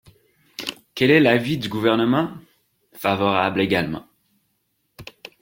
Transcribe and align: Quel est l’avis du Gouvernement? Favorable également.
Quel 0.95 1.11
est 1.11 1.19
l’avis 1.19 1.59
du 1.59 1.69
Gouvernement? 1.69 2.31
Favorable 2.93 3.61
également. 3.61 4.05